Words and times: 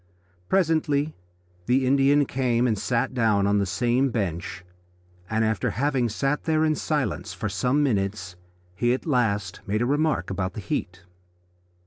Presently 0.49 1.15
the 1.67 1.85
Indian 1.85 2.25
came 2.25 2.65
and 2.65 2.75
sat 2.75 3.13
down 3.13 3.45
on 3.45 3.59
the 3.59 3.67
same 3.67 4.09
bench, 4.09 4.65
and 5.29 5.45
after 5.45 5.69
having 5.69 6.09
sat 6.09 6.45
there 6.45 6.65
in 6.65 6.73
silence 6.73 7.33
for 7.35 7.49
some 7.49 7.83
minutes 7.83 8.35
he 8.73 8.93
at 8.95 9.05
last 9.05 9.59
made 9.67 9.83
a 9.83 9.85
remark 9.85 10.31
about 10.31 10.53
the 10.53 10.59
heat. 10.59 11.03